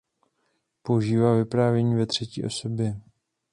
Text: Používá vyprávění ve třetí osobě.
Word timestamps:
Používá 0.81 1.35
vyprávění 1.35 1.95
ve 1.95 2.05
třetí 2.05 2.43
osobě. 2.45 3.01